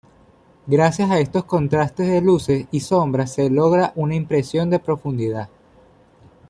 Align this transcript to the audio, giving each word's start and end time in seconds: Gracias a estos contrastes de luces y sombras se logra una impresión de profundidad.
Gracias 0.65 1.11
a 1.11 1.19
estos 1.19 1.45
contrastes 1.45 2.07
de 2.07 2.21
luces 2.21 2.65
y 2.71 2.79
sombras 2.79 3.35
se 3.35 3.51
logra 3.51 3.91
una 3.95 4.15
impresión 4.15 4.71
de 4.71 4.79
profundidad. 4.79 5.49